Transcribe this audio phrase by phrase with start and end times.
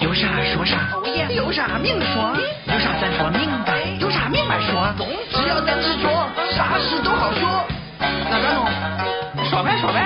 [0.00, 0.76] 有啥说啥，
[1.34, 4.94] 有啥明说，有啥咱说明白，有啥明白说。
[5.30, 7.64] 只要咱执着，啥事都好说。
[7.98, 8.66] 那咱弄，
[9.48, 10.01] 说呗说呗。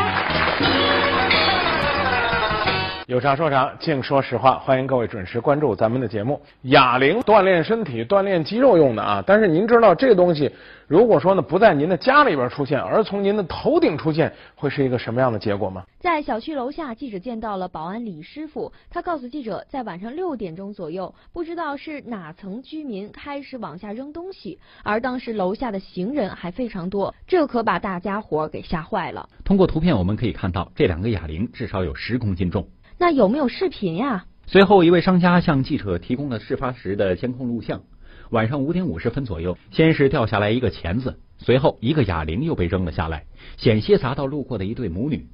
[3.06, 4.58] 有啥说啥，净说实话。
[4.58, 6.42] 欢迎各位准时关注咱们的节目。
[6.62, 10.50] 哑铃锻炼身体、锻炼肌肉用的啊，但是您知道这东西，
[10.88, 15.84] 如果说呢不在您的家里边出现，而从您的头顶出现，会是一个什么样的结果吗？
[16.00, 29.28] 在小区楼下，记者见到了保安李师傅，他告诉记者，在晚上六点钟左右，不知道是哪层居民开始往下扔东西，而当时楼下的行人还非常多，这可把大家伙给吓坏了。
[29.44, 32.66] 通过图片我们可以看到，这两个哑铃至少有十公斤重。
[32.98, 34.24] 那有没有视频呀？
[34.46, 37.82] 随后，一位商家向记者提供了事发时的监控录像。
[38.30, 43.24] 晚上五点五十分左右，先是掉下来一个钳子，随后一个哑铃又被扔了下来，
[43.58, 45.26] 险些砸到路过的一对母女。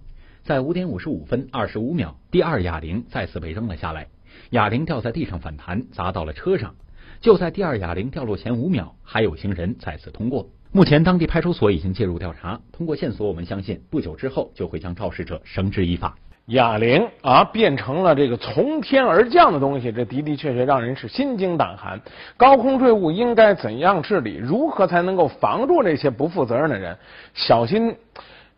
[0.42, 4.08] 在五点五十五分二十五秒，第二哑铃再次被扔了下来，
[4.50, 6.74] 哑铃掉在地上反弹，砸到了车上。
[7.20, 10.50] 就在第二哑铃掉落前五秒，还有行人再次通过。
[10.72, 12.60] 目前，当地派出所已经介入调查。
[12.72, 16.18] 通过线索，我们相信不久之后就会将肇事者绳之以法。
[16.52, 22.00] 哑铃啊，变成了这个从天而降的东西，这的的确确让人是心惊胆寒。
[22.36, 24.36] 高空坠物应该怎样治理？
[24.36, 26.96] 如何才能够防住这些不负责任的人？
[27.34, 27.96] 小心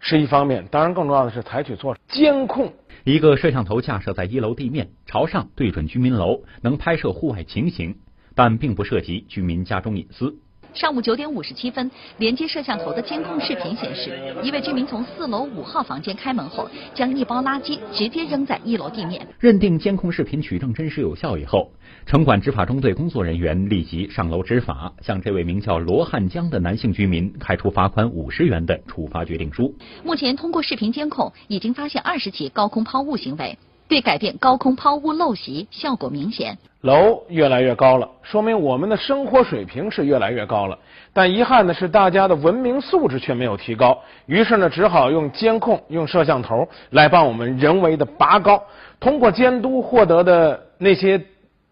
[0.00, 2.72] 是一方面，当然更重要的是采取措施监控。
[3.04, 7.96] 一个摄像头架设在一楼地面，朝上对准居民楼，能拍摄户外情形，
[8.34, 10.34] 但并不涉及居民家中隐私。
[10.74, 14.10] 上午九点五十七分，连接摄像头的监控视频显示，
[14.42, 19.24] 一位居民从四楼五号房间开门后，将一包垃圾直接扔在一楼地面。
[19.38, 21.70] 认定监控视频取证真实有效以后，
[22.06, 29.72] 城管执法中队工作人员立即上楼执法，向这位名叫罗汉江的男性居民开出罚款五十元的处罚决定书。
[30.02, 33.56] 目前，通过视频监控，已经发现二十起高空抛物行为。
[33.88, 36.58] 对改变高空抛物陋习效果明显。
[36.80, 40.78] 楼越来越高了，说明我们的生活水平是越来越高了。
[41.12, 43.98] 但遗憾的是，大家的文明素质却没有提高。
[44.26, 48.62] 于是呢，只好用监控、用摄像头来帮我们人为的拔高。
[49.00, 51.20] 通过监督获得的那些。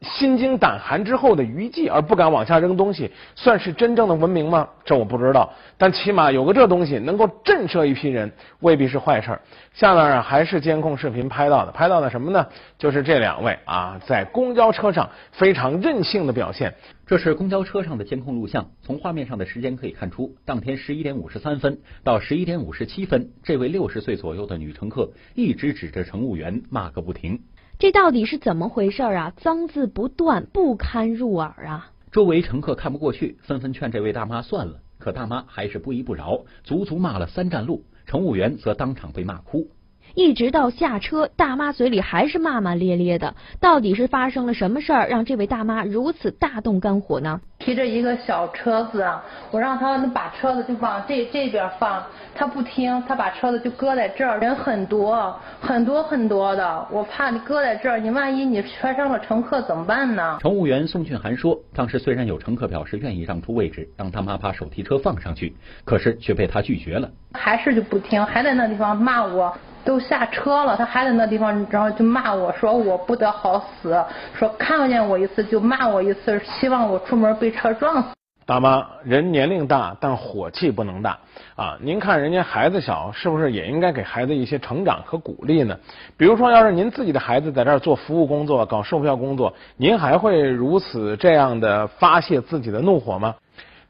[0.02, 4.68] 心惊胆寒之后的余悸，而不敢往下扔东西，算是真正的文明吗？
[4.84, 8.30] 这我不知道，但起码有个这东西能够震慑一批人，
[8.60, 9.40] 未必是坏事儿。
[9.72, 12.46] 下面啊，还是监控视频拍到的，拍到的什么呢？
[12.78, 16.74] 就是这两位啊，在公交车上非常任性的表现。
[17.06, 27.38] 这是公交车上的监控录像，从画面上的时间可以看出，当天十一点五十三分到十一点五十七分，这位六十岁左右的女乘客一直指着乘务员骂个不停。
[27.82, 29.32] 这到底是怎么回事啊？
[29.38, 31.90] 脏字不断，不堪入耳啊！
[32.12, 39.66] 周围乘客看不过去，纷纷劝这位大妈算了，可大妈还是不依不饶，足足骂了三站路，乘务员则当场被骂哭。
[40.14, 43.34] 一直到下车，大妈嘴里还是骂骂咧咧的。
[43.60, 47.40] 到底是发生了什么事儿，让这位大妈如此大动肝火呢？
[47.58, 49.06] 提着一个小车子，
[49.52, 54.40] 我让他把车子就往这这边放，他不听，他把车子就搁在这儿。
[54.40, 60.38] 人很多，很多很多的，我怕你搁在这儿，你万一你摔伤了乘客怎么办呢？
[60.40, 67.08] 乘务员宋俊涵说，当时虽然有乘客表示愿意让出位置，让大妈把手提车放上去，可是却被他拒绝了。
[67.34, 69.56] 还是就不听，还在那地方骂我。
[69.84, 74.02] 都下车了，他还在那地方，然后就骂我说我不得好死，
[74.34, 78.08] 说看见我一次就骂我一次，希望我出门被车撞死。
[78.44, 81.16] 大妈，人年龄大，但火气不能大
[81.54, 81.78] 啊！
[81.80, 85.78] 您看人家孩子小，是不是也应该给孩子一些成长和鼓励呢？
[86.16, 93.34] 比如说，要是您自己的孩子在这儿做服务工作、搞售票工作，您还会如此这样的发泄自己的怒火吗？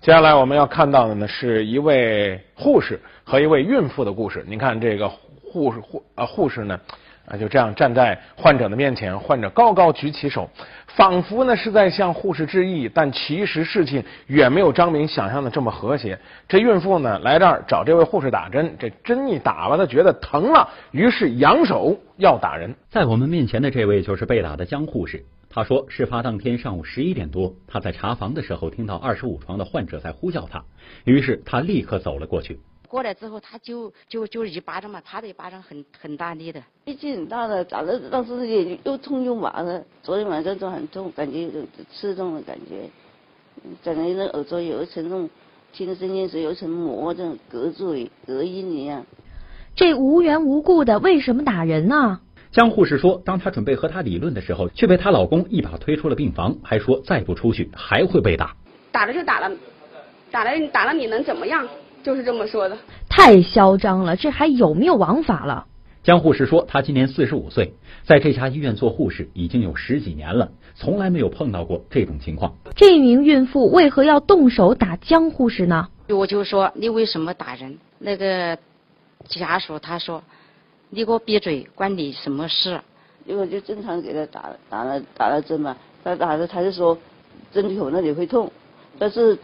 [0.02, 4.44] 接下来我们要看到的呢，是一位护士和一位孕妇的故事。
[4.46, 5.10] 您看这个。
[5.52, 6.80] 护士护啊护士呢
[7.26, 10.48] 啊就这样站在患者的面前，患者高高举起手，
[10.86, 16.18] 仿佛呢是在向护士致意，但其实事情远没有张明想象的这么和谐。
[16.48, 22.74] 这孕妇呢来这儿找这位护士打针，这针一打吧，她觉得疼了，于是扬手要打人。
[22.90, 30.64] 在我们面前的这位就是被打的江护士，她说，事发当天上午十一点多，她在查房的时候听到二十五床的患者在呼叫她，
[31.04, 32.58] 于是她立刻走了过去。
[32.92, 41.50] 过来之后，他就就就一巴掌嘛，他的一巴掌很很大力的，力气很大的，打的当时也又痛又麻的，昨天晚上都很痛，感觉有
[41.90, 42.90] 刺痛的感觉，
[43.82, 45.30] 整个那耳朵有一层那种
[45.72, 47.96] 听声音时有一层膜这种隔住
[48.26, 49.02] 隔音一样。
[49.74, 52.20] 这无缘无故的为什么打人呢？
[52.50, 58.54] 江护士说，当她准备和他理论的时候，却被她老公一把推出了病房，还说再不出去还会被打。
[58.90, 59.50] 打了就打了，
[60.30, 61.66] 打了打了你能怎么样？
[62.02, 62.76] 就是这么说的，
[63.08, 64.16] 太嚣张了！
[64.16, 65.66] 这还有没有王法了？
[66.02, 72.54] 江护士说，她今年四十五岁，在这家医院做护士已经有十几年了，从来没有碰到过这种情况。
[72.74, 75.88] 这名孕妇为何要动手打江护士呢？
[76.08, 77.78] 我就说你为什么打人？
[77.98, 78.58] 那个
[79.28, 80.22] 家属他说，
[80.90, 82.80] 你给我闭嘴，关你什么事？
[83.24, 86.98] 因为就正常给他打打了打了针嘛，他打了他就说
[87.52, 88.50] 针头那里会痛，
[88.98, 89.38] 但是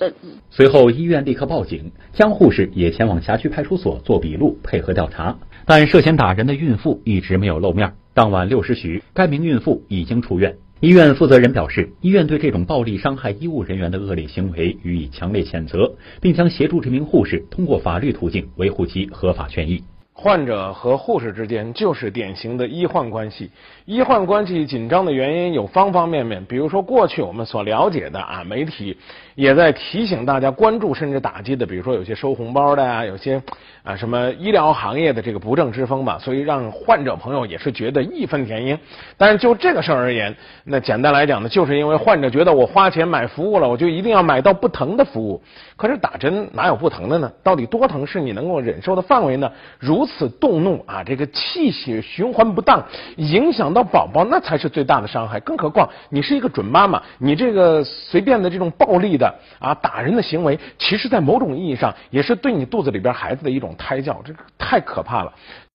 [0.50, 7.93] 随后医院立刻报警，江护士也前往辖区派出所做笔录配合调查，但涉嫌打人的孕妇一直没有露面。
[8.15, 10.56] 当晚六时许，该名孕妇已经出院。
[10.81, 19.83] 医院负责人表示，医院对这种暴力伤害医务人员的恶劣行为予以强烈谴责，并将协助这名护士通过法律途径维护其合法权益。
[20.20, 23.49] 患者和护士之间就是典型的医患关系。
[23.85, 28.99] 医患关系紧张的原因有方方面面，比如说过去我们所了解的啊，媒体
[29.37, 33.41] 也在提醒大家关注甚至打击的，比如说有些收红包的呀，有些
[33.85, 38.76] 啊什么医疗行业的这个不正之风吧，所以让患者朋友也是觉得义愤填膺。
[39.17, 45.41] 但是就这个事儿而言，那简单来讲呢，就是因为患者觉得我花钱买服务了，我就一定要买到不疼的服务。
[45.76, 47.31] 可是打针哪有不疼的呢？
[47.44, 49.49] 到底多疼是你能够忍受的范围呢？
[49.79, 52.82] 如此动怒啊，这个气血循环不当，
[53.16, 55.38] 影响到宝宝，那才是最大的伤害。
[55.40, 65.32] 更何况你是一个准妈妈，你这个随便的这种暴力的啊打人的行为，其实在某种意义上也是对你肚子里边孩子的一种胎教，这个太可怕了。